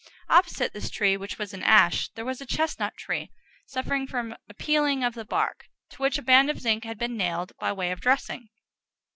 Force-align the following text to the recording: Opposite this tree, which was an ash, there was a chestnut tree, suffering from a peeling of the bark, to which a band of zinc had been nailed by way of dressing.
Opposite 0.31 0.73
this 0.73 0.89
tree, 0.89 1.15
which 1.15 1.37
was 1.37 1.53
an 1.53 1.61
ash, 1.61 2.09
there 2.15 2.25
was 2.25 2.41
a 2.41 2.45
chestnut 2.47 2.97
tree, 2.97 3.29
suffering 3.67 4.07
from 4.07 4.35
a 4.49 4.53
peeling 4.55 5.03
of 5.03 5.13
the 5.13 5.25
bark, 5.25 5.65
to 5.91 5.97
which 6.01 6.17
a 6.17 6.23
band 6.23 6.49
of 6.49 6.59
zinc 6.59 6.85
had 6.85 6.97
been 6.97 7.15
nailed 7.15 7.51
by 7.59 7.71
way 7.71 7.91
of 7.91 8.01
dressing. 8.01 8.49